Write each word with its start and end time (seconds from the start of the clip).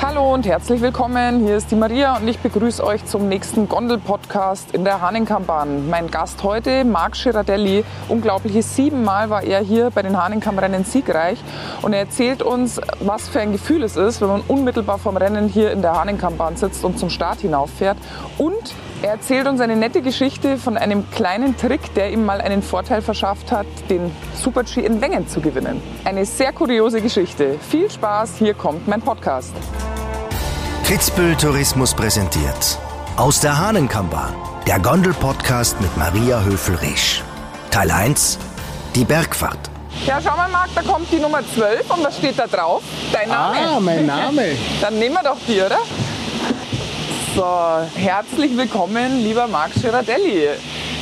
Hallo 0.00 0.32
und 0.32 0.46
herzlich 0.46 0.80
willkommen. 0.80 1.40
Hier 1.44 1.56
ist 1.56 1.72
die 1.72 1.74
Maria 1.74 2.16
und 2.16 2.28
ich 2.28 2.38
begrüße 2.38 2.84
euch 2.84 3.04
zum 3.04 3.28
nächsten 3.28 3.68
Gondel-Podcast 3.68 4.72
in 4.72 4.84
der 4.84 5.00
Hahnenkammbahn. 5.00 5.90
Mein 5.90 6.08
Gast 6.08 6.44
heute, 6.44 6.84
Marc 6.84 7.14
Girardelli. 7.14 7.84
Unglaubliche 8.08 8.62
siebenmal 8.62 9.28
war 9.28 9.42
er 9.42 9.58
hier 9.58 9.90
bei 9.90 10.02
den 10.02 10.16
Hahnenkammrennen 10.16 10.84
siegreich 10.84 11.40
und 11.82 11.94
er 11.94 11.98
erzählt 11.98 12.42
uns, 12.42 12.80
was 13.00 13.28
für 13.28 13.40
ein 13.40 13.50
Gefühl 13.50 13.82
es 13.82 13.96
ist, 13.96 14.20
wenn 14.20 14.28
man 14.28 14.42
unmittelbar 14.42 14.98
vom 14.98 15.16
Rennen 15.16 15.48
hier 15.48 15.72
in 15.72 15.82
der 15.82 15.94
Hahnenkammbahn 15.94 16.56
sitzt 16.56 16.84
und 16.84 16.96
zum 16.96 17.10
Start 17.10 17.40
hinauffährt 17.40 17.98
und 18.38 18.74
er 19.02 19.10
erzählt 19.10 19.46
uns 19.46 19.60
eine 19.60 19.76
nette 19.76 20.02
Geschichte 20.02 20.56
von 20.56 20.76
einem 20.76 21.08
kleinen 21.10 21.56
Trick, 21.56 21.94
der 21.94 22.12
ihm 22.12 22.24
mal 22.24 22.40
einen 22.40 22.62
Vorteil 22.62 23.00
verschafft 23.00 23.52
hat, 23.52 23.66
den 23.90 24.10
Super-G 24.34 24.80
in 24.80 25.00
Wengen 25.00 25.28
zu 25.28 25.40
gewinnen. 25.40 25.80
Eine 26.04 26.24
sehr 26.24 26.52
kuriose 26.52 27.00
Geschichte. 27.00 27.58
Viel 27.60 27.88
Spaß, 27.90 28.38
hier 28.38 28.54
kommt 28.54 28.88
mein 28.88 29.00
Podcast. 29.00 29.54
Kitzbühel 30.88 31.36
Tourismus 31.36 31.92
präsentiert. 31.92 32.78
Aus 33.18 33.40
der 33.40 33.58
Hahnenkammbahn. 33.58 34.34
Der 34.66 34.80
Gondel-Podcast 34.80 35.78
mit 35.82 35.94
Maria 35.98 36.42
Höfel-Resch. 36.42 37.22
Teil 37.70 37.90
1. 37.90 38.38
Die 38.94 39.04
Bergfahrt. 39.04 39.70
Ja, 40.06 40.18
schau 40.24 40.34
mal, 40.34 40.48
Marc, 40.48 40.70
da 40.74 40.80
kommt 40.80 41.12
die 41.12 41.18
Nummer 41.18 41.40
12 41.54 41.90
und 41.90 42.04
was 42.04 42.16
steht 42.16 42.38
da 42.38 42.46
drauf? 42.46 42.82
Dein 43.12 43.28
Name. 43.28 43.58
Ah, 43.58 43.80
mein 43.80 44.06
Name. 44.06 44.56
Dann 44.80 44.98
nehmen 44.98 45.14
wir 45.14 45.24
doch 45.24 45.36
die, 45.46 45.60
oder? 45.60 45.80
So, 47.36 47.86
herzlich 47.94 48.56
willkommen, 48.56 49.22
lieber 49.22 49.46
Marc 49.46 49.74
Girardelli. 49.74 50.52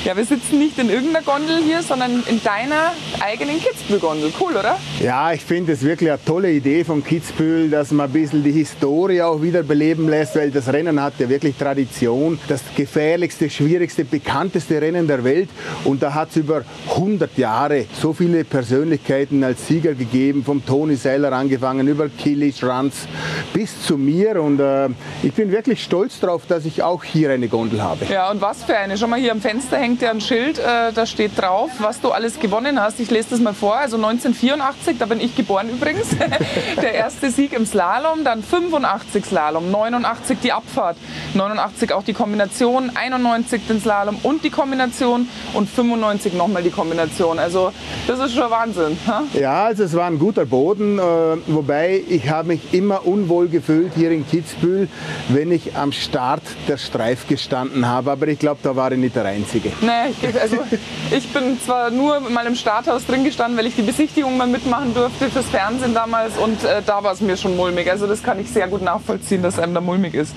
Ja, 0.07 0.17
wir 0.17 0.25
sitzen 0.25 0.61
nicht 0.61 0.79
in 0.79 0.89
irgendeiner 0.89 1.25
Gondel 1.27 1.59
hier, 1.65 1.83
sondern 1.83 2.23
in 2.29 2.41
deiner 2.45 2.93
eigenen 3.19 3.61
Kitzbühel-Gondel. 3.61 4.33
Cool, 4.41 4.53
oder? 4.53 4.79
Ja, 5.01 5.33
ich 5.33 5.45
finde 5.45 5.73
es 5.73 5.83
wirklich 5.83 6.09
eine 6.09 6.25
tolle 6.25 6.53
Idee 6.53 6.85
von 6.85 7.03
Kitzbühel, 7.03 7.69
dass 7.69 7.91
man 7.91 8.07
ein 8.07 8.13
bisschen 8.13 8.45
die 8.45 8.53
Historie 8.53 9.21
auch 9.23 9.43
wieder 9.43 9.65
beleben 9.65 10.09
lässt, 10.09 10.37
weil 10.37 10.53
das 10.53 10.73
Rennen 10.73 11.03
hat 11.03 11.15
ja 11.19 11.29
wirklich 11.29 11.57
Tradition. 11.57 12.39
Das 12.47 12.63
gefährlichste, 12.77 13.51
schwierigste, 13.51 14.05
bekannteste 14.05 14.81
Rennen 14.81 15.09
der 15.09 15.25
Welt. 15.25 15.49
Und 15.83 16.05
da 16.05 16.15
hat 16.15 16.31
es 16.31 16.37
über 16.37 16.63
100 16.91 17.37
Jahre 17.37 17.87
so 18.01 18.13
viele 18.13 18.45
Persönlichkeiten 18.45 19.43
als 19.43 19.67
Sieger 19.67 19.95
gegeben, 19.95 20.45
vom 20.45 20.65
Tony 20.65 20.95
Seller 20.95 21.33
angefangen, 21.33 21.89
über 21.89 22.09
Killy, 22.09 22.53
Schranz 22.53 23.09
bis 23.53 23.83
zu 23.83 23.99
mir. 23.99 24.41
Und 24.41 24.61
äh, 24.61 24.89
ich 25.25 25.33
bin 25.33 25.51
wirklich 25.51 25.83
stolz 25.83 26.21
darauf, 26.21 26.47
dass 26.47 26.65
ich 26.65 26.85
auch 26.85 27.03
hier 27.03 27.31
eine 27.31 27.49
Gondel 27.49 27.83
habe. 27.83 28.05
Ja, 28.05 28.31
und 28.31 28.41
was 28.41 28.63
für 28.63 28.77
eine? 28.77 28.97
Schon 28.97 29.11
mal 29.11 29.19
hier 29.19 29.33
am 29.33 29.41
Fenster 29.41 29.77
hängt 29.79 29.96
ja 30.03 30.11
ein 30.11 30.21
Schild, 30.21 30.59
äh, 30.59 30.93
da 30.93 31.07
steht 31.07 31.39
drauf, 31.41 31.71
was 31.79 32.01
du 32.01 32.11
alles 32.11 32.39
gewonnen 32.41 32.81
hast. 32.81 33.01
Ich 33.01 33.11
lese 33.11 33.31
das 33.31 33.41
mal 33.41 33.55
vor. 33.55 33.77
Also 33.77 33.97
1984, 33.97 34.99
da 34.99 35.07
bin 35.07 35.21
ich 35.21 35.35
geboren 35.37 35.69
übrigens. 35.71 36.09
Der 36.83 36.95
erste 36.95 37.31
Sieg 37.31 37.53
im 37.53 37.67
Slalom, 37.67 38.25
dann 38.25 38.43
85 38.43 39.25
Slalom, 39.25 39.71
89 39.71 40.39
die 40.43 40.53
Abfahrt, 40.53 40.97
89 41.35 41.93
auch 41.93 42.03
die 42.03 42.13
Kombination, 42.13 42.91
91 42.95 43.67
den 43.67 43.81
Slalom 43.81 44.19
und 44.23 44.45
die 44.45 44.51
Kombination 44.51 45.29
und 45.55 45.69
95 45.69 46.35
nochmal 46.35 46.63
die 46.63 46.71
Kombination. 46.71 47.39
Also 47.39 47.73
das 48.07 48.19
ist 48.21 48.35
schon 48.35 48.51
Wahnsinn. 48.51 48.97
Ha? 49.07 49.23
Ja, 49.35 49.65
also 49.65 49.85
es 49.85 49.95
war 49.95 50.07
ein 50.07 50.19
guter 50.19 50.47
Boden, 50.47 50.99
äh, 50.99 51.03
wobei 51.47 52.03
ich 52.09 52.29
habe 52.29 52.49
mich 52.49 52.73
immer 52.73 53.07
unwohl 53.07 53.49
gefühlt 53.49 53.93
hier 53.95 54.11
in 54.11 54.27
Kitzbühel, 54.27 54.89
wenn 55.29 55.53
ich 55.53 55.77
am 55.77 55.93
Start 55.93 56.43
der 56.69 56.77
Streif 56.77 57.27
gestanden 57.27 57.87
habe. 57.87 58.11
Aber 58.11 58.29
ich 58.29 58.39
glaube, 58.39 58.61
da 58.63 58.77
war 58.77 58.93
ich 58.93 58.99
nicht 58.99 59.17
der 59.17 59.25
Einzige. 59.25 59.73
Nee, 59.87 60.29
ich, 60.29 60.41
also, 60.41 60.59
ich 61.11 61.29
bin 61.33 61.61
zwar 61.61 61.91
nur 61.91 62.21
mal 62.21 62.47
im 62.47 62.57
Starthaus 62.57 63.07
drin 63.07 63.25
gestanden, 63.25 63.57
weil 63.57 63.67
ich 63.67 63.77
die 63.77 63.83
Besichtigung 63.83 64.37
mal 64.37 64.47
mitmachen 64.47 64.95
durfte 64.95 65.31
fürs 65.31 65.47
Fernsehen 65.47 65.95
damals 65.95 66.37
und 66.37 66.65
äh, 66.65 66.83
da 66.85 67.05
war 67.05 67.13
es 67.13 67.21
mir 67.21 67.37
schon 67.37 67.57
mulmig. 67.57 67.91
Also 67.91 68.07
das 68.07 68.23
kann 68.23 68.41
ich 68.41 68.51
sehr 68.51 68.67
gut 68.67 68.83
nachvollziehen, 68.83 69.43
dass 69.43 69.59
einem 69.59 69.75
da 69.75 69.81
mulmig 69.81 70.15
ist. 70.15 70.35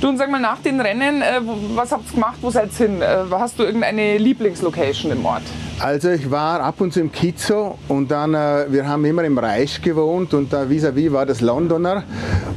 Du 0.00 0.08
und 0.08 0.16
sag 0.16 0.30
mal, 0.30 0.40
nach 0.40 0.58
den 0.58 0.80
Rennen, 0.80 1.22
äh, 1.22 1.40
was 1.74 1.92
habt 1.92 2.08
ihr 2.10 2.14
gemacht? 2.14 2.38
Wo 2.40 2.50
seid 2.50 2.70
ihr 2.80 2.86
hin? 2.86 3.02
Äh, 3.02 3.24
hast 3.30 3.58
du 3.58 3.64
irgendeine 3.64 4.18
Lieblingslocation 4.18 5.12
im 5.12 5.24
Ort? 5.26 5.42
Also 5.80 6.10
ich 6.10 6.28
war 6.28 6.60
ab 6.60 6.80
und 6.80 6.92
zu 6.92 7.00
im 7.00 7.12
Kizzo 7.12 7.78
und 7.86 8.10
dann, 8.10 8.34
äh, 8.34 8.66
wir 8.68 8.88
haben 8.88 9.04
immer 9.04 9.22
im 9.22 9.38
Reich 9.38 9.80
gewohnt 9.80 10.34
und 10.34 10.52
da 10.52 10.68
vis-à-vis 10.68 11.12
war 11.12 11.24
das 11.24 11.40
Londoner. 11.40 12.02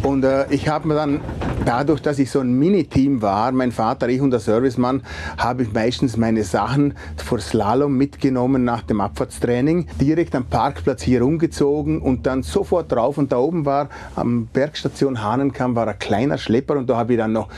Und 0.02 0.24
äh, 0.24 0.46
ich 0.50 0.68
habe 0.68 0.88
mir 0.88 0.96
dann 0.96 1.22
dadurch, 1.64 2.02
dass 2.02 2.18
ich 2.18 2.32
so 2.32 2.40
ein 2.40 2.54
Mini-Team 2.54 3.22
war, 3.22 3.52
mein 3.52 3.72
Vater, 3.72 4.10
ich 4.10 4.22
und 4.22 4.32
der 4.32 4.40
Servicemann, 4.40 5.04
habe 5.38 5.62
ich 5.62 5.72
meistens 5.72 6.18
meine 6.18 6.44
Sachen 6.44 6.96
vor 7.24 7.40
Slalom 7.40 7.96
mitgenommen 7.96 8.64
nach 8.64 8.82
dem 8.82 9.00
Abfahrtstraining, 9.00 9.86
direkt 10.00 10.34
am 10.34 10.46
Parkplatz 10.46 11.04
hier 11.04 11.24
umgezogen 11.24 12.02
und 12.02 12.26
dann 12.26 12.42
sofort 12.42 12.92
drauf. 12.92 13.20
Und 13.20 13.32
da 13.32 13.38
oben 13.38 13.66
war 13.66 13.90
am 14.16 14.48
Bergstation 14.48 15.22
Hahnenkamm 15.22 15.76
war 15.76 15.88
ein 15.88 16.00
kleiner 16.00 16.40
Schlepper 16.40 16.76
und 16.76 16.90
da 16.90 16.98
habe 16.98 17.14
ich 17.14 17.20
dann 17.20 17.34
noch 17.34 17.50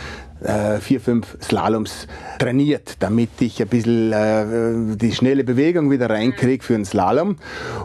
äh, 0.43 0.79
vier, 0.79 0.99
fünf 0.99 1.37
Slaloms 1.41 2.07
trainiert, 2.39 2.97
damit 2.99 3.29
ich 3.39 3.61
ein 3.61 3.67
bisschen 3.67 4.11
äh, 4.11 4.95
die 4.95 5.11
schnelle 5.11 5.43
Bewegung 5.43 5.91
wieder 5.91 6.09
reinkriege 6.09 6.63
für 6.63 6.75
einen 6.75 6.85
Slalom. 6.85 7.37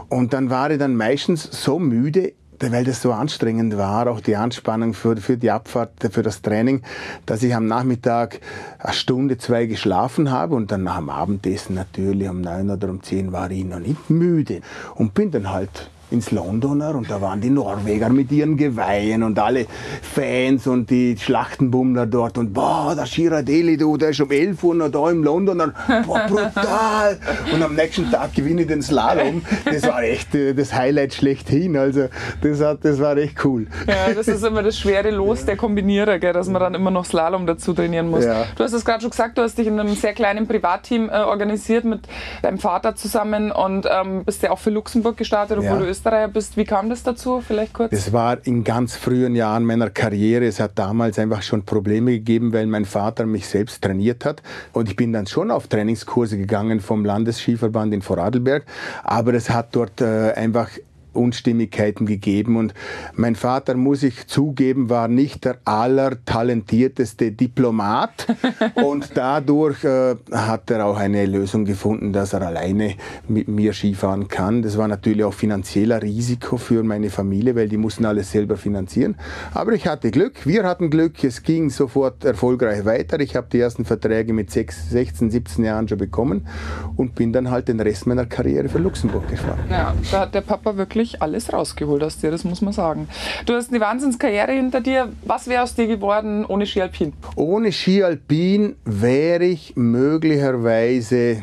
Und 0.09 0.33
dann 0.33 0.49
war 0.49 0.71
ich 0.71 0.79
dann 0.79 0.95
meistens 0.95 1.49
so 1.51 1.79
müde, 1.79 2.33
weil 2.61 2.83
das 2.83 3.01
so 3.01 3.13
anstrengend 3.13 3.77
war, 3.77 4.07
auch 4.07 4.19
die 4.19 4.35
Anspannung 4.35 4.93
für, 4.93 5.17
für 5.17 5.37
die 5.37 5.51
Abfahrt, 5.51 5.91
für 6.11 6.23
das 6.23 6.41
Training, 6.41 6.81
dass 7.25 7.41
ich 7.43 7.55
am 7.55 7.67
Nachmittag 7.67 8.41
eine 8.79 8.93
Stunde, 8.93 9.37
zwei 9.37 9.65
geschlafen 9.65 10.31
habe 10.31 10.55
und 10.55 10.71
dann 10.71 10.85
dem 10.85 11.09
Abendessen 11.09 11.75
natürlich 11.75 12.27
um 12.27 12.41
neun 12.41 12.69
oder 12.69 12.89
um 12.89 13.01
zehn 13.01 13.31
war 13.31 13.49
ich 13.49 13.63
noch 13.63 13.79
nicht 13.79 14.09
müde 14.09 14.61
und 14.95 15.13
bin 15.13 15.31
dann 15.31 15.51
halt 15.51 15.89
ins 16.11 16.31
Londoner 16.31 16.95
und 16.95 17.09
da 17.09 17.21
waren 17.21 17.41
die 17.41 17.49
Norweger 17.49 18.09
mit 18.09 18.31
ihren 18.31 18.57
Geweihen 18.57 19.23
und 19.23 19.37
alle 19.37 19.65
Fans 20.01 20.67
und 20.67 20.89
die 20.89 21.15
Schlachtenbummler 21.17 22.05
dort 22.05 22.37
und 22.37 22.53
boah, 22.53 22.93
der 22.95 23.05
Girardelli, 23.05 23.77
du, 23.77 23.97
der 23.97 24.09
ist 24.09 24.21
um 24.21 24.31
11 24.31 24.63
Uhr 24.63 24.75
noch 24.75 24.89
da 24.89 25.09
im 25.11 25.23
Londoner, 25.23 25.73
boah, 26.05 26.25
brutal. 26.27 27.19
Und 27.53 27.61
am 27.61 27.75
nächsten 27.75 28.09
Tag 28.09 28.33
gewinne 28.33 28.61
ich 28.61 28.67
den 28.67 28.81
Slalom. 28.81 29.43
Das 29.65 29.83
war 29.83 30.03
echt 30.03 30.33
äh, 30.35 30.53
das 30.53 30.73
Highlight 30.73 31.13
schlechthin, 31.13 31.77
also 31.77 32.07
das, 32.41 32.61
hat, 32.61 32.79
das 32.83 32.99
war 32.99 33.17
echt 33.17 33.43
cool. 33.45 33.67
Ja, 33.87 34.13
das 34.13 34.27
ist 34.27 34.43
immer 34.43 34.63
das 34.63 34.77
schwere 34.77 35.11
Los 35.11 35.45
der 35.45 35.57
Kombinierer, 35.57 36.19
gell, 36.19 36.33
dass 36.33 36.47
man 36.47 36.61
dann 36.61 36.73
immer 36.73 36.91
noch 36.91 37.05
Slalom 37.05 37.45
dazu 37.45 37.73
trainieren 37.73 38.09
muss. 38.09 38.25
Ja. 38.25 38.45
Du 38.55 38.63
hast 38.63 38.73
es 38.73 38.83
gerade 38.83 39.01
schon 39.01 39.11
gesagt, 39.11 39.37
du 39.37 39.41
hast 39.41 39.57
dich 39.57 39.67
in 39.67 39.79
einem 39.79 39.95
sehr 39.95 40.13
kleinen 40.13 40.47
Privatteam 40.47 41.09
äh, 41.09 41.19
organisiert 41.19 41.85
mit 41.85 42.01
deinem 42.41 42.57
Vater 42.57 42.95
zusammen 42.95 43.51
und 43.51 43.87
ähm, 43.89 44.23
bist 44.25 44.41
ja 44.43 44.51
auch 44.51 44.59
für 44.59 44.69
Luxemburg 44.69 45.17
gestartet, 45.17 45.57
obwohl 45.57 45.71
ja. 45.71 45.79
du 45.79 45.85
Österreicher 45.99 46.29
bist. 46.29 46.55
Wie 46.55 46.63
kam 46.63 46.89
das 46.89 47.03
dazu? 47.03 47.41
Vielleicht 47.45 47.73
kurz? 47.73 47.91
Das 47.91 48.13
war 48.13 48.37
in 48.45 48.63
ganz 48.63 48.95
frühen 48.95 49.35
Jahren 49.35 49.65
meiner 49.65 49.89
Karriere. 49.89 50.45
Es 50.45 50.61
hat 50.61 50.79
damals 50.79 51.19
einfach 51.19 51.41
schon 51.41 51.63
Probleme 51.63 52.11
gegeben, 52.11 52.53
weil 52.53 52.67
mein 52.67 52.85
Vater 52.85 53.25
mich 53.25 53.47
selbst 53.47 53.83
trainiert 53.83 54.23
hat. 54.23 54.41
Und 54.71 54.87
ich 54.87 54.95
bin 54.95 55.11
dann 55.11 55.27
schon 55.27 55.51
auf 55.51 55.67
Trainingskurse 55.67 56.37
gegangen 56.37 56.79
vom 56.79 57.03
Landesskiverband 57.03 57.93
in 57.93 58.01
Vorarlberg. 58.01 58.65
Aber 59.03 59.33
es 59.33 59.49
hat 59.49 59.75
dort 59.75 59.99
äh, 59.99 60.31
einfach 60.31 60.69
Unstimmigkeiten 61.13 62.05
gegeben. 62.05 62.57
Und 62.57 62.73
mein 63.15 63.35
Vater, 63.35 63.75
muss 63.75 64.03
ich 64.03 64.27
zugeben, 64.27 64.89
war 64.89 65.07
nicht 65.07 65.45
der 65.45 65.57
allertalentierteste 65.65 67.31
Diplomat. 67.31 68.27
und 68.75 69.11
dadurch 69.15 69.83
äh, 69.83 70.15
hat 70.31 70.69
er 70.71 70.85
auch 70.85 70.97
eine 70.97 71.25
Lösung 71.25 71.65
gefunden, 71.65 72.13
dass 72.13 72.33
er 72.33 72.41
alleine 72.41 72.95
mit 73.27 73.47
mir 73.47 73.73
Skifahren 73.73 74.27
kann. 74.27 74.61
Das 74.61 74.77
war 74.77 74.87
natürlich 74.87 75.23
auch 75.23 75.33
finanzieller 75.33 76.01
Risiko 76.01 76.57
für 76.57 76.83
meine 76.83 77.09
Familie, 77.09 77.55
weil 77.55 77.69
die 77.69 77.77
mussten 77.77 78.05
alles 78.05 78.31
selber 78.31 78.57
finanzieren. 78.57 79.15
Aber 79.53 79.73
ich 79.73 79.87
hatte 79.87 80.11
Glück, 80.11 80.45
wir 80.45 80.63
hatten 80.63 80.89
Glück, 80.89 81.23
es 81.23 81.43
ging 81.43 81.69
sofort 81.69 82.23
erfolgreich 82.23 82.85
weiter. 82.85 83.19
Ich 83.19 83.35
habe 83.35 83.47
die 83.51 83.59
ersten 83.59 83.85
Verträge 83.85 84.33
mit 84.33 84.51
6, 84.51 84.89
16, 84.89 85.31
17 85.31 85.65
Jahren 85.65 85.87
schon 85.87 85.97
bekommen 85.97 86.47
und 86.95 87.15
bin 87.15 87.33
dann 87.33 87.49
halt 87.49 87.67
den 87.67 87.79
Rest 87.79 88.07
meiner 88.07 88.25
Karriere 88.25 88.69
für 88.69 88.79
Luxemburg 88.79 89.27
gefahren. 89.27 89.59
Ja, 89.69 89.93
da 90.11 90.21
hat 90.21 90.35
der 90.35 90.41
Papa 90.41 90.75
wirklich 90.77 90.98
wirklich 90.99 91.21
alles 91.21 91.53
rausgeholt 91.53 92.03
aus 92.03 92.17
dir, 92.17 92.29
das 92.29 92.43
muss 92.43 92.61
man 92.61 92.73
sagen. 92.73 93.07
Du 93.45 93.53
hast 93.53 93.69
eine 93.71 93.79
Wahnsinnskarriere 93.79 94.51
hinter 94.51 94.81
dir. 94.81 95.09
Was 95.23 95.47
wäre 95.47 95.63
aus 95.63 95.73
dir 95.73 95.87
geworden 95.87 96.45
ohne 96.45 96.65
Ski 96.65 96.81
Alpin? 96.81 97.13
Ohne 97.35 97.71
Ski 97.71 98.03
Alpin 98.03 98.75
wäre 98.83 99.45
ich 99.45 99.73
möglicherweise 99.77 101.41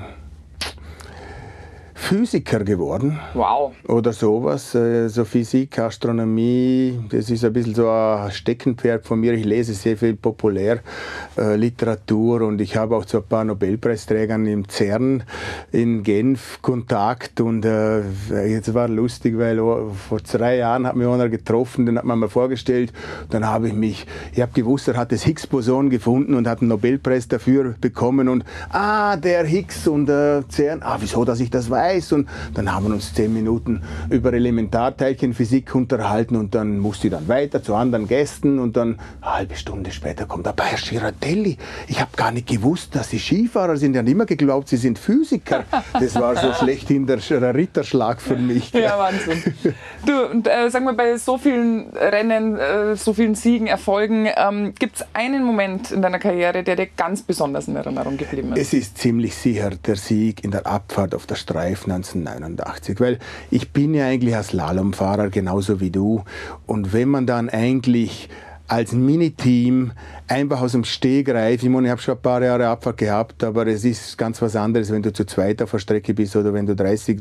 Physiker 1.98 2.62
geworden. 2.62 3.18
Wow. 3.32 3.72
Oder 3.88 4.12
sowas. 4.12 4.74
Äh, 4.74 5.08
so 5.08 5.24
Physik, 5.24 5.78
Astronomie, 5.78 7.00
das 7.08 7.30
ist 7.30 7.42
ein 7.42 7.54
bisschen 7.54 7.74
so 7.74 7.88
ein 7.88 8.30
Steckenpferd 8.30 9.06
von 9.06 9.18
mir. 9.18 9.32
Ich 9.32 9.46
lese 9.46 9.72
sehr 9.72 9.96
viel 9.96 10.14
Populärliteratur 10.14 12.42
und 12.42 12.60
ich 12.60 12.76
habe 12.76 12.94
auch 12.94 13.06
zu 13.06 13.16
ein 13.16 13.24
paar 13.24 13.44
Nobelpreisträgern 13.44 14.44
im 14.46 14.68
CERN 14.68 15.22
in 15.72 16.02
Genf 16.02 16.58
Kontakt 16.60 17.40
und 17.40 17.64
äh, 17.64 18.02
jetzt 18.46 18.74
war 18.74 18.88
lustig, 18.88 19.38
weil 19.38 19.56
vor 19.56 20.22
zwei 20.22 20.56
Jahren 20.56 20.86
hat 20.86 20.96
mich 20.96 21.08
einer 21.08 21.30
getroffen, 21.30 21.86
den 21.86 21.96
hat 21.98 22.04
man 22.04 22.18
mir 22.18 22.28
vorgestellt. 22.28 22.92
Dann 23.30 23.46
habe 23.46 23.68
ich 23.68 23.74
mich, 23.74 24.06
ich 24.32 24.42
habe 24.42 24.52
gewusst, 24.52 24.86
er 24.88 24.98
hat 24.98 25.12
das 25.12 25.24
Higgs-Boson 25.24 25.88
gefunden 25.90 26.34
und 26.34 26.46
hat 26.46 26.60
einen 26.60 26.68
Nobelpreis 26.68 27.26
dafür 27.26 27.74
bekommen 27.80 28.28
und 28.28 28.44
ah, 28.70 29.16
der 29.16 29.44
Higgs 29.44 29.88
und 29.88 30.10
äh, 30.10 30.42
CERN, 30.48 30.82
ah, 30.82 30.98
wieso, 31.00 31.24
dass 31.24 31.40
ich 31.40 31.48
das 31.50 31.70
weiß? 31.70 31.86
Heiß 31.96 32.12
und 32.12 32.28
dann 32.54 32.72
haben 32.72 32.86
wir 32.86 32.94
uns 32.94 33.14
zehn 33.14 33.32
Minuten 33.32 33.82
über 34.10 34.32
Elementarteilchenphysik 34.32 35.74
unterhalten 35.74 36.36
und 36.36 36.54
dann 36.54 36.78
musste 36.78 37.08
ich 37.08 37.12
dann 37.12 37.28
weiter 37.28 37.62
zu 37.62 37.74
anderen 37.74 38.06
Gästen 38.06 38.58
und 38.58 38.76
dann 38.76 38.98
eine 39.20 39.32
halbe 39.34 39.56
Stunde 39.56 39.90
später 39.90 40.26
kommt 40.26 40.46
der 40.46 40.54
Herr 40.58 40.78
Girardelli. 40.78 41.56
Ich 41.88 42.00
habe 42.00 42.10
gar 42.16 42.30
nicht 42.30 42.46
gewusst, 42.46 42.94
dass 42.94 43.10
Sie 43.10 43.18
Skifahrer 43.18 43.76
sind. 43.76 43.92
Ich 43.92 43.98
habe 43.98 44.10
immer 44.10 44.26
geglaubt, 44.26 44.68
Sie 44.68 44.76
sind 44.76 44.98
Physiker. 44.98 45.64
Das 45.92 46.14
war 46.16 46.36
so 46.36 46.52
schlechthin 46.58 47.06
der 47.06 47.18
Ritterschlag 47.54 48.20
für 48.20 48.36
mich. 48.36 48.72
Ja, 48.72 48.98
Wahnsinn. 48.98 49.42
Du, 50.04 50.26
und, 50.26 50.46
äh, 50.46 50.70
sag 50.70 50.84
mal, 50.84 50.94
bei 50.94 51.16
so 51.16 51.38
vielen 51.38 51.90
Rennen, 51.90 52.56
äh, 52.56 52.96
so 52.96 53.12
vielen 53.12 53.34
Siegen, 53.34 53.66
Erfolgen, 53.66 54.28
ähm, 54.36 54.74
gibt 54.78 54.96
es 54.96 55.06
einen 55.12 55.44
Moment 55.44 55.90
in 55.90 56.02
deiner 56.02 56.18
Karriere, 56.18 56.62
der 56.62 56.76
dir 56.76 56.88
ganz 56.96 57.22
besonders 57.22 57.68
in 57.68 57.76
Erinnerung 57.76 58.16
geblieben 58.16 58.52
ist? 58.52 58.60
Es 58.60 58.72
ist 58.72 58.98
ziemlich 58.98 59.34
sicher 59.34 59.70
der 59.70 59.96
Sieg 59.96 60.44
in 60.44 60.50
der 60.50 60.66
Abfahrt 60.66 61.14
auf 61.14 61.26
der 61.26 61.36
Streif 61.76 61.84
1989, 61.84 63.00
weil 63.00 63.18
ich 63.50 63.70
bin 63.72 63.94
ja 63.94 64.06
eigentlich 64.06 64.34
ein 64.34 64.42
Slalomfahrer, 64.42 65.30
genauso 65.30 65.80
wie 65.80 65.90
du. 65.90 66.24
Und 66.66 66.92
wenn 66.92 67.08
man 67.08 67.26
dann 67.26 67.48
eigentlich 67.48 68.28
als 68.68 68.92
Miniteam 68.92 69.92
einfach 70.26 70.60
aus 70.60 70.72
dem 70.72 70.82
Stegreif, 70.82 71.62
ich 71.62 71.68
meine, 71.68 71.86
ich 71.86 71.90
habe 71.92 72.02
schon 72.02 72.16
ein 72.16 72.22
paar 72.22 72.42
Jahre 72.42 72.66
Abfahrt 72.66 72.96
gehabt, 72.96 73.44
aber 73.44 73.66
es 73.68 73.84
ist 73.84 74.18
ganz 74.18 74.42
was 74.42 74.56
anderes, 74.56 74.90
wenn 74.90 75.02
du 75.02 75.12
zu 75.12 75.24
zweit 75.24 75.62
auf 75.62 75.70
der 75.70 75.78
Strecke 75.78 76.14
bist 76.14 76.34
oder 76.34 76.52
wenn 76.52 76.66
du 76.66 76.74
30 76.74 77.16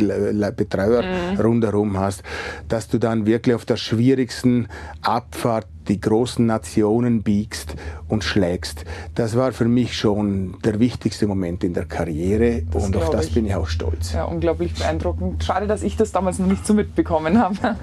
Betreuer 0.56 1.04
mhm. 1.04 1.40
rundherum 1.40 2.00
hast, 2.00 2.24
dass 2.68 2.88
du 2.88 2.98
dann 2.98 3.28
wirklich 3.28 3.54
auf 3.54 3.66
der 3.66 3.78
schwierigsten 3.78 4.68
Abfahrt 5.04 5.68
die 5.88 6.00
großen 6.00 6.46
Nationen 6.46 7.24
biegst 7.24 7.76
und 8.08 8.24
schlägst. 8.24 8.86
Das 9.16 9.36
war 9.36 9.52
für 9.52 9.66
mich 9.66 9.98
schon 9.98 10.58
der 10.64 10.80
wichtigste 10.80 11.28
Moment 11.28 11.64
in 11.64 11.74
der 11.74 11.86
Karriere 11.86 12.64
das 12.72 12.86
und 12.86 12.98
auf 12.98 13.10
das 13.10 13.28
ich. 13.28 13.34
bin 13.34 13.46
ich 13.46 13.56
auch 13.56 13.68
stolz. 13.68 14.14
Ja, 14.14 14.26
unglaublich 14.26 14.74
beeindruckend. 14.74 15.44
Schade, 15.44 15.68
dass 15.68 15.84
ich 15.84 15.96
das 15.98 16.12
damals 16.12 16.40
noch 16.40 16.48
nicht 16.48 16.66
so 16.66 16.74
mitbekommen 16.74 17.40
habe. 17.40 17.56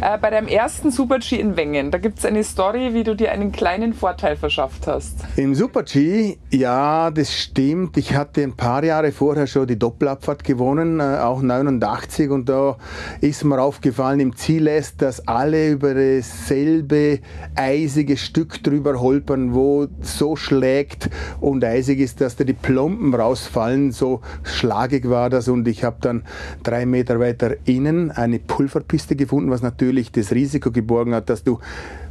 Äh, 0.00 0.16
bei 0.18 0.30
deinem 0.30 0.46
ersten 0.46 0.92
Super-G 0.92 1.40
in 1.40 1.56
Wengen, 1.56 1.90
da 1.90 1.98
gibt 1.98 2.18
es 2.18 2.24
eine 2.24 2.44
Story, 2.44 2.94
wie 2.94 3.02
du 3.02 3.16
dir 3.16 3.32
einen 3.32 3.50
kleinen 3.50 3.94
Vorteil 3.94 4.36
verschafft 4.36 4.86
hast. 4.86 5.24
Im 5.34 5.56
Super-G, 5.56 6.36
ja, 6.50 7.10
das 7.10 7.34
stimmt. 7.34 7.96
Ich 7.96 8.14
hatte 8.14 8.42
ein 8.42 8.54
paar 8.54 8.84
Jahre 8.84 9.10
vorher 9.10 9.48
schon 9.48 9.66
die 9.66 9.78
Doppelabfahrt 9.78 10.44
gewonnen, 10.44 11.00
äh, 11.00 11.18
auch 11.18 11.42
89 11.42 12.30
und 12.30 12.48
da 12.48 12.76
ist 13.20 13.44
mir 13.44 13.60
aufgefallen 13.60 14.20
im 14.20 14.36
Ziel 14.36 14.68
ist, 14.68 15.02
dass 15.02 15.26
alle 15.26 15.70
über 15.70 15.94
dasselbe 15.94 17.20
eisige 17.58 18.16
Stück 18.16 18.62
drüber 18.62 19.00
holpern, 19.00 19.52
wo 19.52 19.88
so 20.00 20.36
schlägt 20.36 21.10
und 21.40 21.64
eisig 21.64 21.98
ist, 21.98 22.20
dass 22.20 22.36
da 22.36 22.44
die 22.44 22.52
Plomben 22.52 23.12
rausfallen. 23.14 23.90
So 23.90 24.20
schlagig 24.44 25.10
war 25.10 25.28
das 25.28 25.48
und 25.48 25.66
ich 25.66 25.82
habe 25.82 25.96
dann 26.00 26.22
drei 26.62 26.86
Meter 26.86 27.18
weiter 27.18 27.56
innen 27.64 28.12
eine 28.12 28.38
Pulverpiste 28.38 29.16
gefunden, 29.16 29.50
was 29.50 29.62
natürlich 29.62 30.12
das 30.12 30.30
Risiko 30.30 30.70
geborgen 30.70 31.14
hat, 31.14 31.28
dass 31.28 31.42
du 31.42 31.58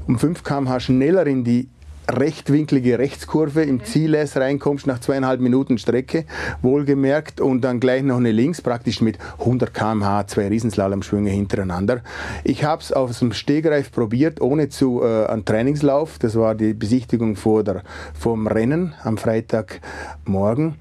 um 0.05 0.19
5 0.19 0.43
km/h 0.43 0.81
schneller 0.81 1.25
in 1.25 1.43
die 1.43 1.69
rechtwinklige 2.09 2.99
Rechtskurve 2.99 3.63
im 3.63 3.83
Zieless 3.83 4.37
reinkommst 4.37 4.87
nach 4.87 4.99
zweieinhalb 4.99 5.41
Minuten 5.41 5.77
Strecke, 5.77 6.25
wohlgemerkt, 6.61 7.41
und 7.41 7.61
dann 7.61 7.79
gleich 7.79 8.03
noch 8.03 8.17
eine 8.17 8.31
Links, 8.31 8.61
praktisch 8.61 9.01
mit 9.01 9.17
100 9.39 9.73
km/h, 9.73 10.27
zwei 10.27 10.47
Riesenslalomschwünge 10.47 11.29
hintereinander. 11.29 12.01
Ich 12.43 12.63
habe 12.63 12.81
es 12.81 12.91
aus 12.91 13.19
dem 13.19 13.33
Stegreif 13.33 13.91
probiert, 13.91 14.41
ohne 14.41 14.69
zu 14.69 15.01
äh, 15.03 15.25
einen 15.25 15.45
Trainingslauf. 15.45 16.17
Das 16.19 16.35
war 16.35 16.55
die 16.55 16.73
Besichtigung 16.73 17.35
vor 17.35 17.63
der, 17.63 17.83
vom 18.13 18.47
Rennen 18.47 18.93
am 19.03 19.17
Freitagmorgen. 19.17 20.75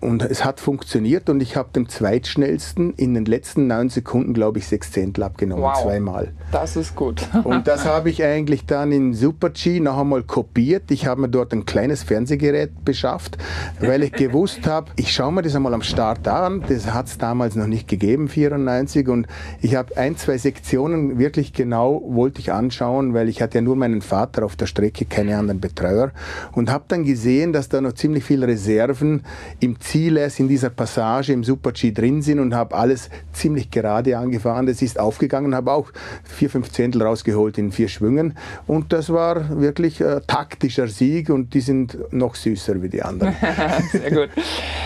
Und 0.00 0.22
es 0.22 0.46
hat 0.46 0.60
funktioniert 0.60 1.28
und 1.28 1.42
ich 1.42 1.56
habe 1.56 1.68
dem 1.74 1.88
zweitschnellsten 1.88 2.94
in 2.94 3.12
den 3.12 3.26
letzten 3.26 3.66
neun 3.66 3.90
Sekunden, 3.90 4.32
glaube 4.32 4.58
ich, 4.58 4.66
sechs 4.66 4.92
Zehntel 4.92 5.24
abgenommen, 5.24 5.62
wow, 5.62 5.82
zweimal. 5.82 6.32
Das 6.52 6.74
ist 6.74 6.96
gut. 6.96 7.28
und 7.44 7.66
das 7.66 7.84
habe 7.84 8.08
ich 8.08 8.24
eigentlich 8.24 8.64
dann 8.64 8.92
in 8.92 9.12
Super 9.12 9.50
G 9.50 9.78
noch 9.78 9.98
einmal 9.98 10.22
kopiert. 10.22 10.90
Ich 10.90 11.06
habe 11.06 11.20
mir 11.20 11.28
dort 11.28 11.52
ein 11.52 11.66
kleines 11.66 12.02
Fernsehgerät 12.02 12.82
beschafft, 12.82 13.36
weil 13.78 14.02
ich 14.02 14.12
gewusst 14.12 14.66
habe, 14.66 14.90
ich 14.96 15.12
schaue 15.12 15.32
mir 15.32 15.42
das 15.42 15.54
einmal 15.54 15.74
am 15.74 15.82
Start 15.82 16.26
an. 16.26 16.64
Das 16.66 16.94
hat 16.94 17.06
es 17.06 17.18
damals 17.18 17.54
noch 17.54 17.66
nicht 17.66 17.86
gegeben, 17.86 18.28
94. 18.28 19.06
Und 19.08 19.26
ich 19.60 19.74
habe 19.74 19.94
ein, 19.98 20.16
zwei 20.16 20.38
Sektionen 20.38 21.18
wirklich 21.18 21.52
genau 21.52 22.02
wollte 22.06 22.40
ich 22.40 22.52
anschauen, 22.52 23.12
weil 23.12 23.28
ich 23.28 23.42
hatte 23.42 23.58
ja 23.58 23.62
nur 23.62 23.76
meinen 23.76 24.00
Vater 24.00 24.46
auf 24.46 24.56
der 24.56 24.64
Strecke, 24.66 25.04
keine 25.04 25.36
anderen 25.36 25.60
Betreuer. 25.60 26.12
Und 26.52 26.70
habe 26.70 26.84
dann 26.88 27.04
gesehen, 27.04 27.52
dass 27.52 27.68
da 27.68 27.82
noch 27.82 27.92
ziemlich 27.92 28.24
viele 28.24 28.48
Reserven 28.48 29.24
im 29.60 29.78
Zielers 29.90 30.38
in 30.38 30.46
dieser 30.46 30.70
Passage 30.70 31.32
im 31.32 31.42
Super-G 31.42 31.90
drin 31.90 32.22
sind 32.22 32.38
und 32.38 32.54
habe 32.54 32.76
alles 32.76 33.10
ziemlich 33.32 33.72
gerade 33.72 34.16
angefahren. 34.16 34.66
Das 34.66 34.82
ist 34.82 35.00
aufgegangen, 35.00 35.52
habe 35.52 35.72
auch 35.72 35.90
vier, 36.22 36.48
fünf 36.48 36.70
Zehntel 36.70 37.02
rausgeholt 37.02 37.58
in 37.58 37.72
vier 37.72 37.88
Schwüngen 37.88 38.36
und 38.68 38.92
das 38.92 39.12
war 39.12 39.60
wirklich 39.60 40.00
ein 40.04 40.20
taktischer 40.28 40.86
Sieg 40.86 41.28
und 41.28 41.54
die 41.54 41.60
sind 41.60 41.98
noch 42.12 42.36
süßer 42.36 42.80
wie 42.82 42.88
die 42.88 43.02
anderen. 43.02 43.34
Sehr 43.90 44.12
gut. 44.12 44.28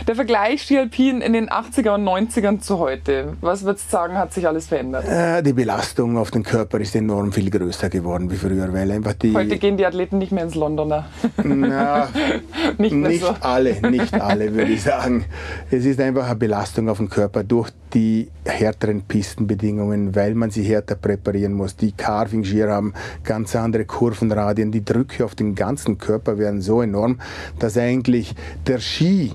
Der 0.08 0.14
Vergleich 0.14 0.62
Ski 0.62 0.78
Alpin 0.78 1.20
in 1.20 1.34
den 1.34 1.50
80er 1.50 1.96
und 1.96 2.04
90ern 2.04 2.60
zu 2.60 2.78
heute, 2.78 3.34
was 3.42 3.62
würdest 3.62 3.88
du 3.88 3.90
sagen, 3.90 4.16
hat 4.16 4.32
sich 4.32 4.48
alles 4.48 4.68
verändert? 4.68 5.06
Äh, 5.06 5.42
die 5.42 5.52
Belastung 5.52 6.16
auf 6.16 6.30
den 6.30 6.44
Körper 6.44 6.80
ist 6.80 6.96
enorm 6.96 7.30
viel 7.30 7.50
größer 7.50 7.90
geworden 7.90 8.30
wie 8.30 8.36
früher, 8.36 8.72
weil 8.72 8.90
einfach 8.90 9.12
die... 9.12 9.34
Heute 9.34 9.58
gehen 9.58 9.76
die 9.76 9.84
Athleten 9.84 10.16
nicht 10.16 10.32
mehr 10.32 10.44
ins 10.44 10.54
Londoner. 10.54 11.04
Na, 11.42 12.08
nicht, 12.78 12.94
nicht 12.94 13.22
so. 13.22 13.36
alle, 13.40 13.90
nicht 13.90 14.14
alle, 14.14 14.54
würde 14.54 14.72
ich 14.72 14.82
sagen 14.82 14.93
sagen, 15.00 15.24
es 15.70 15.84
ist 15.84 16.00
einfach 16.00 16.26
eine 16.26 16.36
Belastung 16.36 16.88
auf 16.88 16.98
den 16.98 17.08
Körper 17.08 17.44
durch 17.44 17.70
die 17.92 18.28
härteren 18.44 19.02
Pistenbedingungen, 19.02 20.14
weil 20.14 20.34
man 20.34 20.50
sie 20.50 20.62
härter 20.62 20.94
präparieren 20.94 21.52
muss. 21.52 21.76
Die 21.76 21.92
Carving-Skier 21.92 22.70
haben 22.70 22.94
ganz 23.22 23.54
andere 23.56 23.84
Kurvenradien, 23.84 24.72
die 24.72 24.84
Drücke 24.84 25.24
auf 25.24 25.34
den 25.34 25.54
ganzen 25.54 25.98
Körper 25.98 26.38
werden 26.38 26.60
so 26.60 26.82
enorm, 26.82 27.20
dass 27.58 27.78
eigentlich 27.78 28.34
der 28.66 28.78
Ski 28.78 29.32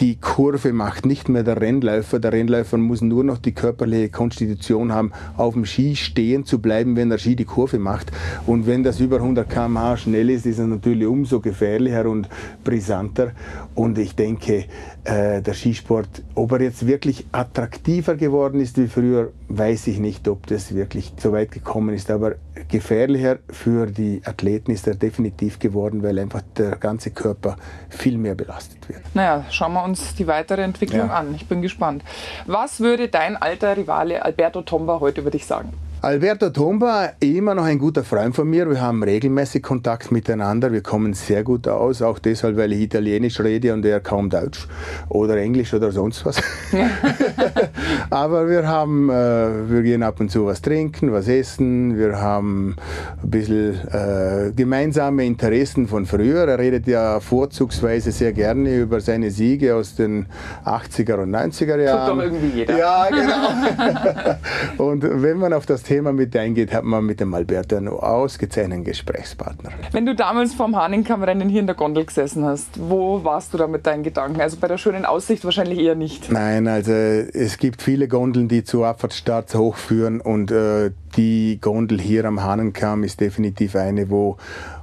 die 0.00 0.16
Kurve 0.16 0.72
macht 0.72 1.06
nicht 1.06 1.28
mehr 1.28 1.42
der 1.42 1.60
Rennläufer. 1.60 2.18
Der 2.18 2.32
Rennläufer 2.32 2.76
muss 2.76 3.00
nur 3.00 3.24
noch 3.24 3.38
die 3.38 3.52
körperliche 3.52 4.10
Konstitution 4.10 4.92
haben, 4.92 5.12
auf 5.36 5.54
dem 5.54 5.64
Ski 5.64 5.96
stehen 5.96 6.44
zu 6.44 6.60
bleiben, 6.60 6.96
wenn 6.96 7.08
der 7.08 7.18
Ski 7.18 7.34
die 7.34 7.44
Kurve 7.44 7.78
macht. 7.78 8.12
Und 8.46 8.66
wenn 8.66 8.82
das 8.82 9.00
über 9.00 9.16
100 9.16 9.48
km/h 9.48 9.96
schnell 9.96 10.30
ist, 10.30 10.44
ist 10.44 10.58
es 10.58 10.66
natürlich 10.66 11.06
umso 11.06 11.40
gefährlicher 11.40 12.06
und 12.06 12.28
brisanter. 12.62 13.32
Und 13.74 13.98
ich 13.98 14.14
denke, 14.14 14.66
äh, 15.04 15.40
der 15.40 15.54
Skisport, 15.54 16.22
ob 16.34 16.52
er 16.52 16.62
jetzt 16.62 16.86
wirklich 16.86 17.26
attraktiver 17.32 18.16
geworden 18.16 18.60
ist 18.60 18.76
wie 18.76 18.88
früher, 18.88 19.32
weiß 19.48 19.86
ich 19.86 19.98
nicht, 19.98 20.28
ob 20.28 20.46
das 20.46 20.74
wirklich 20.74 21.12
so 21.16 21.32
weit 21.32 21.52
gekommen 21.52 21.94
ist. 21.94 22.10
Aber 22.10 22.34
gefährlicher 22.68 23.38
für 23.48 23.86
die 23.86 24.20
Athleten 24.24 24.72
ist 24.72 24.86
er 24.86 24.94
definitiv 24.94 25.58
geworden, 25.58 26.02
weil 26.02 26.18
einfach 26.18 26.42
der 26.56 26.76
ganze 26.76 27.10
Körper 27.10 27.56
viel 27.88 28.18
mehr 28.18 28.34
belastet 28.34 28.88
wird. 28.88 29.02
Naja, 29.14 29.44
schauen 29.50 29.74
wir 29.74 29.84
uns 29.86 30.14
die 30.14 30.26
weitere 30.26 30.62
Entwicklung 30.62 31.08
ja. 31.08 31.14
an. 31.14 31.34
Ich 31.34 31.46
bin 31.46 31.62
gespannt. 31.62 32.02
Was 32.46 32.80
würde 32.80 33.08
dein 33.08 33.36
alter 33.36 33.76
Rivale 33.76 34.24
Alberto 34.24 34.62
Tomba 34.62 35.00
heute 35.00 35.22
über 35.22 35.30
dich 35.30 35.46
sagen? 35.46 35.72
Alberto 36.02 36.50
Tomba, 36.50 37.12
immer 37.20 37.54
noch 37.54 37.64
ein 37.64 37.78
guter 37.78 38.04
Freund 38.04 38.36
von 38.36 38.48
mir. 38.48 38.68
Wir 38.68 38.80
haben 38.80 39.02
regelmäßig 39.02 39.62
Kontakt 39.62 40.12
miteinander. 40.12 40.70
Wir 40.70 40.82
kommen 40.82 41.14
sehr 41.14 41.42
gut 41.42 41.66
aus, 41.66 42.02
auch 42.02 42.18
deshalb, 42.18 42.58
weil 42.58 42.72
ich 42.74 42.82
Italienisch 42.82 43.40
rede 43.40 43.72
und 43.72 43.84
er 43.84 44.00
kaum 44.00 44.28
Deutsch 44.28 44.68
oder 45.08 45.36
Englisch 45.38 45.72
oder 45.72 45.90
sonst 45.90 46.24
was. 46.26 46.36
Aber 48.10 48.48
wir 48.48 48.68
haben, 48.68 49.08
äh, 49.08 49.70
wir 49.70 49.82
gehen 49.82 50.02
ab 50.02 50.20
und 50.20 50.30
zu 50.30 50.44
was 50.46 50.60
trinken, 50.60 51.12
was 51.12 51.28
essen. 51.28 51.98
Wir 51.98 52.20
haben 52.20 52.76
ein 53.22 53.30
bisschen 53.30 53.74
äh, 53.90 54.52
gemeinsame 54.54 55.24
Interessen 55.24 55.88
von 55.88 56.04
früher. 56.04 56.46
Er 56.46 56.58
redet 56.58 56.86
ja 56.86 57.20
vorzugsweise 57.20 58.12
sehr 58.12 58.32
gerne 58.32 58.76
über 58.76 59.00
seine 59.00 59.30
Siege 59.30 59.74
aus 59.74 59.96
den 59.96 60.26
80er 60.64 61.22
und 61.22 61.34
90er 61.34 61.80
Jahren. 61.80 62.10
Tut 62.10 62.18
doch 62.18 62.22
irgendwie 62.22 62.58
jeder. 62.58 62.78
Ja, 62.78 63.08
genau. 63.08 64.84
und 64.90 65.22
wenn 65.22 65.38
man 65.38 65.52
auf 65.52 65.64
das 65.64 65.82
Thema 65.82 65.95
mit 66.02 66.36
eingeht, 66.36 66.72
hat 66.72 66.84
man 66.84 67.04
mit 67.04 67.20
dem 67.20 67.34
Alberto 67.34 67.76
einen 67.76 67.88
ausgezeichneten 67.88 68.84
Gesprächspartner. 68.84 69.70
Wenn 69.92 70.06
du 70.06 70.14
damals 70.14 70.54
vom 70.54 70.76
Hahnenkammrennen 70.76 71.48
hier 71.48 71.60
in 71.60 71.66
der 71.66 71.76
Gondel 71.76 72.04
gesessen 72.04 72.44
hast, 72.44 72.68
wo 72.78 73.24
warst 73.24 73.52
du 73.54 73.58
da 73.58 73.66
mit 73.66 73.86
deinen 73.86 74.02
Gedanken? 74.02 74.40
Also 74.40 74.56
bei 74.58 74.68
der 74.68 74.78
schönen 74.78 75.04
Aussicht 75.04 75.44
wahrscheinlich 75.44 75.78
eher 75.78 75.94
nicht. 75.94 76.30
Nein, 76.30 76.68
also 76.68 76.92
es 76.92 77.58
gibt 77.58 77.82
viele 77.82 78.08
Gondeln, 78.08 78.48
die 78.48 78.64
zu 78.64 78.84
Abfahrtsstarts 78.84 79.54
hochführen 79.54 80.20
und 80.20 80.50
äh, 80.50 80.90
die 81.16 81.58
Gondel 81.60 82.00
hier 82.00 82.24
am 82.24 82.42
Hahnenkamm 82.42 83.02
ist 83.02 83.20
definitiv 83.20 83.76
eine, 83.76 84.10
wo, 84.10 84.36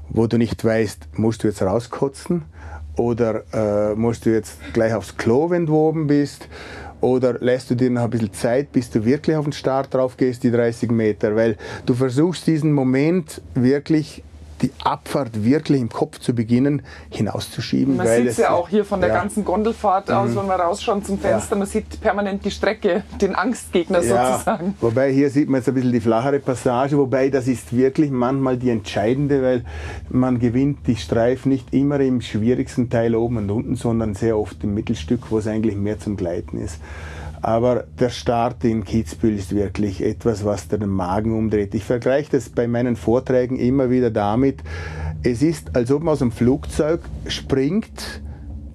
wo 0.10 0.28
du 0.28 0.38
nicht 0.38 0.64
weißt, 0.64 1.18
musst 1.18 1.44
du 1.44 1.48
jetzt 1.48 1.62
rauskotzen 1.62 2.44
oder 2.96 3.44
äh, 3.54 3.96
musst 3.96 4.26
du 4.26 4.32
jetzt 4.32 4.58
gleich 4.74 4.94
aufs 4.94 5.18
Klo, 5.18 5.50
wenn 5.50 5.66
du 5.66 5.76
oben 5.76 6.08
bist 6.08 6.48
oder 7.04 7.38
lässt 7.40 7.70
du 7.70 7.76
dir 7.76 7.90
noch 7.90 8.04
ein 8.04 8.10
bisschen 8.10 8.34
Zeit, 8.34 8.72
bis 8.72 8.90
du 8.90 9.04
wirklich 9.04 9.36
auf 9.36 9.44
den 9.44 9.52
Start 9.52 9.94
drauf 9.94 10.16
gehst, 10.16 10.44
die 10.44 10.52
30 10.52 10.90
Meter? 10.90 11.36
Weil 11.36 11.58
du 11.86 11.94
versuchst 11.94 12.48
diesen 12.48 12.72
Moment 12.72 13.42
wirklich 13.54 14.24
die 14.64 14.72
Abfahrt 14.84 15.44
wirklich 15.44 15.82
im 15.82 15.90
Kopf 15.90 16.20
zu 16.20 16.34
beginnen, 16.34 16.82
hinauszuschieben. 17.10 17.98
Man 17.98 18.08
sieht 18.08 18.28
es 18.28 18.38
ja 18.38 18.52
auch 18.52 18.70
hier 18.70 18.86
von 18.86 19.02
der 19.02 19.10
ja. 19.10 19.16
ganzen 19.16 19.44
Gondelfahrt 19.46 20.10
aus, 20.10 20.32
mhm. 20.32 20.38
wenn 20.38 20.46
wir 20.48 20.56
rausschauen 20.56 21.04
zum 21.04 21.20
Fenster, 21.20 21.56
ja. 21.56 21.60
man 21.60 21.68
sieht 21.68 22.02
permanent 22.02 22.44
die 22.46 22.52
Strecke, 22.52 23.04
den 23.22 23.36
Angstgegner 23.36 24.02
ja. 24.02 24.32
sozusagen. 24.32 24.76
Wobei 24.82 25.12
hier 25.12 25.30
sieht 25.30 25.50
man 25.50 25.60
jetzt 25.60 25.68
ein 25.68 25.76
bisschen 25.76 25.92
die 25.92 26.00
flachere 26.00 26.40
Passage, 26.40 26.98
wobei 26.98 27.30
das 27.30 27.48
ist 27.48 27.76
wirklich 27.76 28.10
manchmal 28.10 28.58
die 28.58 28.70
entscheidende, 28.70 29.44
weil 29.44 29.66
man 30.10 30.40
gewinnt 30.40 30.88
die 30.88 30.96
Streifen 30.96 31.50
nicht 31.52 31.74
immer 31.74 32.00
im 32.00 32.22
schwierigsten 32.22 32.90
Teil 32.90 33.16
oben 33.16 33.38
und 33.38 33.52
unten, 33.52 33.76
sondern 33.76 34.16
sehr 34.16 34.38
oft 34.38 34.64
im 34.64 34.74
Mittelstück, 34.74 35.30
wo 35.30 35.38
es 35.38 35.48
eigentlich 35.48 35.76
mehr 35.76 36.00
zum 36.00 36.16
Gleiten 36.16 36.58
ist. 36.58 36.80
Aber 37.44 37.84
der 38.00 38.10
Start 38.10 38.64
in 38.64 38.86
Kitzbühel 38.86 39.38
ist 39.38 39.54
wirklich 39.54 40.02
etwas, 40.02 40.46
was 40.46 40.70
den 40.70 40.88
Magen 40.88 41.38
umdreht. 41.38 41.76
Ich 41.76 41.84
vergleiche 41.84 42.32
das 42.32 42.48
bei 42.48 42.70
meinen 42.70 42.96
Vorträgen 42.96 43.60
immer 43.60 43.90
wieder 43.90 44.12
damit, 44.12 44.64
es 45.24 45.42
ist, 45.42 45.76
als 45.76 45.92
ob 45.92 46.04
man 46.04 46.14
aus 46.14 46.20
dem 46.20 46.32
Flugzeug 46.32 47.02
springt, 47.28 48.22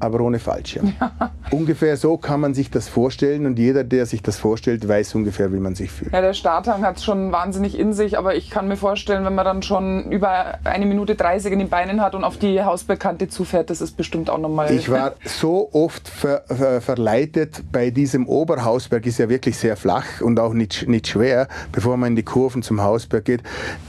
aber 0.01 0.21
ohne 0.21 0.39
Fallschirm. 0.39 0.93
Ja. 1.01 1.33
Ungefähr 1.51 1.97
so 1.97 2.17
kann 2.17 2.41
man 2.41 2.55
sich 2.55 2.71
das 2.71 2.89
vorstellen 2.89 3.47
und 3.47 3.59
jeder, 3.59 3.85
der 3.85 4.07
sich 4.07 4.23
das 4.23 4.37
vorstellt, 4.37 4.87
weiß 4.87 5.15
ungefähr, 5.15 5.53
wie 5.53 5.59
man 5.59 5.75
sich 5.75 5.91
fühlt. 5.91 6.13
Ja, 6.13 6.21
der 6.21 6.35
Starthang 6.35 6.83
hat 6.83 6.99
es 6.99 7.05
schon 7.05 7.33
wahnsinnig 7.33 7.79
in 7.79 7.93
sich, 7.93 8.19
aber 8.19 8.35
ich 8.35 8.51
kann 8.51 8.69
mir 8.69 8.77
vorstellen, 8.77 9.25
wenn 9.25 9.35
man 9.35 9.45
dann 9.45 9.63
schon 9.63 10.11
über 10.11 10.59
eine 10.65 10.87
Minute 10.87 11.15
30 11.15 11.53
in 11.53 11.59
den 11.59 11.69
Beinen 11.69 12.01
hat 12.01 12.15
und 12.15 12.25
auf 12.25 12.37
die 12.37 12.63
Hausbekannte 12.63 13.29
zufährt, 13.29 13.71
das 13.71 13.81
ist 13.81 13.97
bestimmt 13.97 14.29
auch 14.29 14.39
nochmal. 14.39 14.73
Ich 14.73 14.91
war 14.91 15.15
so 15.25 15.71
oft 15.73 16.09
ver, 16.09 16.43
ver, 16.47 16.81
verleitet 16.81 17.65
bei 17.73 17.91
diesem 17.91 18.27
Oberhausberg, 18.27 19.07
ist 19.07 19.19
ja 19.19 19.29
wirklich 19.29 19.57
sehr 19.57 19.77
flach 19.77 20.21
und 20.21 20.39
auch 20.39 20.53
nicht, 20.53 20.87
nicht 20.89 21.09
schwer, 21.09 21.49
bevor 21.73 21.97
man 21.97 22.11
in 22.11 22.17
die 22.17 22.23
Kurven 22.23 22.63
zum 22.63 22.83
Hausberg 22.83 23.25
geht, 23.25 23.43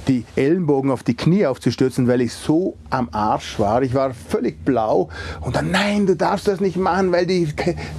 die 0.07 0.25
Ellenbogen 0.35 0.91
auf 0.91 1.03
die 1.03 1.15
Knie 1.15 1.45
aufzustürzen, 1.45 2.07
weil 2.07 2.21
ich 2.21 2.33
so 2.33 2.75
am 2.89 3.09
Arsch 3.11 3.59
war. 3.59 3.81
Ich 3.81 3.93
war 3.93 4.13
völlig 4.13 4.63
blau 4.63 5.09
und 5.41 5.55
dann, 5.55 5.71
nein, 5.71 5.98
nein, 5.99 6.07
du 6.07 6.15
darfst 6.15 6.47
das 6.47 6.59
nicht 6.59 6.77
machen, 6.77 7.11
weil 7.11 7.25
die, 7.25 7.47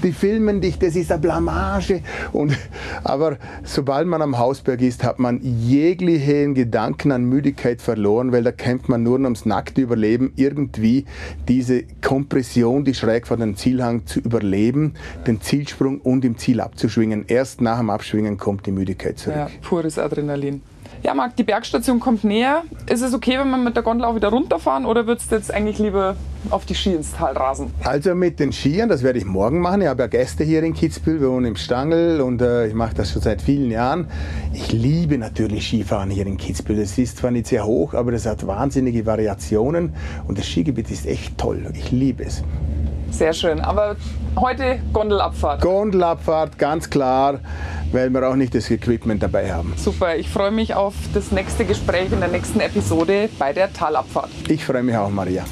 die 0.03 0.13
filmen 0.13 0.61
dich, 0.61 0.79
das 0.79 0.97
ist 0.97 1.13
eine 1.13 1.21
Blamage. 1.21 2.03
Und, 2.33 2.57
aber 3.05 3.37
sobald 3.65 4.07
man 4.07 4.23
am 4.23 4.39
Hausberg 4.39 4.81
ist, 4.81 5.05
hat 5.05 5.19
man 5.19 5.41
jeglichen 5.43 6.55
Gedanken 6.55 7.13
an 7.13 7.25
Müdigkeit 7.25 7.81
verloren, 7.81 8.33
weil 8.33 8.43
da 8.43 8.53
kämpft 8.53 8.89
man 8.89 9.03
nur 9.03 9.21
ums 9.21 9.45
nackte 9.45 9.81
Überleben, 9.81 10.33
irgendwie 10.37 11.05
diese 11.49 11.85
Kompression, 12.03 12.85
die 12.85 12.95
schräg 12.95 13.27
vor 13.27 13.37
dem 13.37 13.57
Zielhang 13.57 14.07
zu 14.07 14.21
überleben, 14.21 14.95
den 15.27 15.41
Zielsprung 15.41 16.01
und 16.01 16.25
im 16.25 16.39
Ziel 16.39 16.61
abzuschwingen. 16.61 17.25
Erst 17.29 17.61
nach 17.61 17.79
dem 17.79 17.91
Abschwingen 17.91 18.39
kommt 18.39 18.67
die 18.67 18.73
Müdigkeit 18.73 19.19
zurück. 19.19 19.37
Ja, 19.37 19.51
pures 19.63 19.99
Adrenalin. 19.99 20.63
Ja, 21.03 21.15
Marc, 21.15 21.35
die 21.37 21.45
Bergstation 21.45 21.99
kommt 21.99 22.25
näher. 22.25 22.63
Ist 22.87 23.01
es 23.01 23.15
okay, 23.15 23.39
wenn 23.39 23.49
wir 23.49 23.57
mit 23.57 23.75
der 23.75 23.83
Gondel 23.83 24.05
auch 24.05 24.15
wieder 24.15 24.29
runterfahren 24.29 24.85
oder 24.85 25.07
würdest 25.07 25.33
du 25.33 25.37
jetzt 25.37 25.53
eigentlich 25.53 25.79
lieber 25.79 26.15
auf 26.51 26.67
die 26.67 26.75
Ski 26.75 26.93
ins 26.93 27.13
Tal 27.13 27.35
rasen? 27.35 27.73
Also 27.85 28.15
mit 28.15 28.39
den 28.39 28.53
Skiern, 28.53 28.91
das 28.91 29.03
werde 29.03 29.19
ich 29.19 29.25
morgen 29.25 29.61
machen. 29.61 29.81
Ich 29.81 29.89
habe 29.89 30.03
ja 30.03 30.09
Gäste 30.09 30.45
hier 30.45 30.63
in 30.63 30.75
Kitzbühel, 30.75 31.23
wir 31.23 31.31
wohnen 31.31 31.47
im 31.47 31.57
Stangl 31.57 32.21
und 32.21 32.43
äh, 32.43 32.67
ich 32.67 32.75
mache 32.75 32.95
das 32.95 33.13
schon 33.13 33.23
seit 33.23 33.41
vielen 33.41 33.71
Jahren. 33.71 34.09
Ich 34.53 34.73
liebe 34.73 35.17
natürlich 35.17 35.67
Skifahren 35.67 36.11
hier 36.11 36.27
in 36.27 36.37
Kitzbühel. 36.37 36.81
Es 36.81 36.99
ist 36.99 37.17
zwar 37.17 37.31
nicht 37.31 37.47
sehr 37.47 37.65
hoch, 37.65 37.95
aber 37.95 38.13
es 38.13 38.27
hat 38.27 38.47
wahnsinnige 38.47 39.07
Variationen 39.07 39.95
und 40.29 40.39
das 40.39 40.47
Skigebiet 40.47 40.91
ist 40.91 41.07
echt 41.07 41.39
toll. 41.39 41.65
Ich 41.73 41.91
liebe 41.93 42.25
es. 42.25 42.43
Sehr 43.11 43.33
schön. 43.33 43.61
Aber 43.61 43.97
heute 44.37 44.79
Gondelabfahrt. 44.93 45.63
Gondelabfahrt, 45.63 46.59
ganz 46.59 46.89
klar, 46.89 47.41
weil 47.93 48.11
wir 48.11 48.29
auch 48.29 48.37
nicht 48.37 48.55
das 48.55 48.71
Equipment 48.71 49.23
dabei 49.23 49.53
haben. 49.53 49.73
Super, 49.77 50.17
ich 50.17 50.29
freue 50.29 50.51
mich 50.51 50.75
auf 50.75 50.95
das 51.15 51.33
nächste 51.33 51.65
Gespräch 51.65 52.13
in 52.13 52.21
der 52.21 52.29
nächsten 52.29 52.61
Episode 52.61 53.29
bei 53.39 53.53
der 53.53 53.73
Talabfahrt. 53.73 54.31
Ich 54.49 54.65
freue 54.65 54.83
mich 54.83 54.97
auch, 54.97 55.11
Maria. 55.11 55.45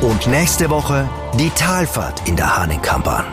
Und 0.00 0.26
nächste 0.28 0.70
Woche 0.70 1.08
die 1.38 1.50
Talfahrt 1.50 2.28
in 2.28 2.36
der 2.36 2.56
Hahnenkampern. 2.56 3.24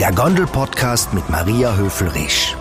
Der 0.00 0.10
Gondel-Podcast 0.12 1.14
mit 1.14 1.28
Maria 1.30 1.76
Höfel-Risch. 1.76 2.56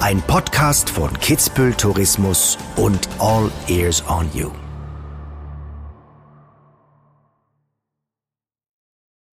Ein 0.00 0.22
Podcast 0.22 0.88
von 0.88 1.12
Kitzbühel 1.20 1.74
Tourismus 1.74 2.56
und 2.76 3.06
All 3.18 3.50
Ears 3.68 4.02
on 4.08 4.30
You. 4.32 4.50